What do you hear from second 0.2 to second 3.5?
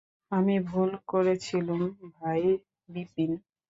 আমি ভুল করেছিলুম ভাই বিপিন!